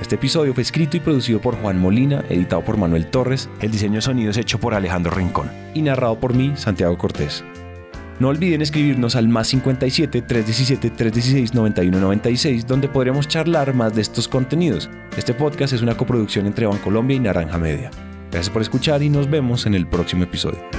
Este 0.00 0.14
episodio 0.14 0.54
fue 0.54 0.62
escrito 0.62 0.96
y 0.96 1.00
producido 1.00 1.38
por 1.38 1.54
Juan 1.56 1.78
Molina, 1.78 2.24
editado 2.30 2.64
por 2.64 2.78
Manuel 2.78 3.08
Torres, 3.08 3.50
el 3.60 3.70
diseño 3.70 3.96
de 3.96 4.02
sonido 4.02 4.30
es 4.30 4.38
hecho 4.38 4.58
por 4.58 4.72
Alejandro 4.72 5.12
Rincón 5.12 5.50
y 5.74 5.82
narrado 5.82 6.18
por 6.18 6.32
mí, 6.32 6.54
Santiago 6.56 6.96
Cortés. 6.96 7.44
No 8.20 8.28
olviden 8.28 8.62
escribirnos 8.62 9.14
al 9.14 9.28
más 9.28 9.48
57 9.48 10.22
317 10.22 10.90
316 10.90 11.54
9196 11.54 12.66
donde 12.66 12.88
podremos 12.88 13.28
charlar 13.28 13.74
más 13.74 13.94
de 13.94 14.02
estos 14.02 14.26
contenidos. 14.26 14.90
Este 15.16 15.34
podcast 15.34 15.72
es 15.72 15.82
una 15.82 15.96
coproducción 15.96 16.46
entre 16.46 16.66
Bancolombia 16.66 17.16
y 17.16 17.20
Naranja 17.20 17.58
Media. 17.58 17.90
Gracias 18.30 18.50
por 18.50 18.62
escuchar 18.62 19.02
y 19.02 19.08
nos 19.08 19.30
vemos 19.30 19.66
en 19.66 19.74
el 19.74 19.86
próximo 19.86 20.24
episodio. 20.24 20.77